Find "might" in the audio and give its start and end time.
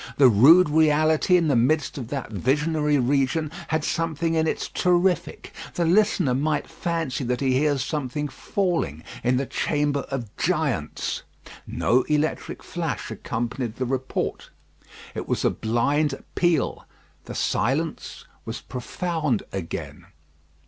6.33-6.65